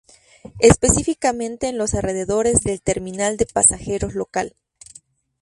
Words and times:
Específicamente 0.57 1.67
en 1.69 1.77
los 1.77 1.93
alrededores 1.93 2.61
del 2.61 2.81
terminal 2.81 3.37
de 3.37 3.45
pasajeros 3.45 4.15
local. 4.15 4.55